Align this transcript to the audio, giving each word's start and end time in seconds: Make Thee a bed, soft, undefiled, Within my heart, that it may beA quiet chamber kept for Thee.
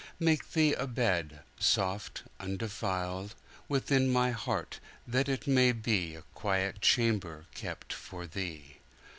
Make 0.19 0.53
Thee 0.53 0.73
a 0.73 0.87
bed, 0.87 1.41
soft, 1.59 2.23
undefiled, 2.39 3.35
Within 3.69 4.09
my 4.09 4.31
heart, 4.31 4.79
that 5.05 5.29
it 5.29 5.45
may 5.45 5.73
beA 5.73 6.23
quiet 6.33 6.81
chamber 6.81 7.45
kept 7.53 7.93
for 7.93 8.25
Thee. 8.25 8.77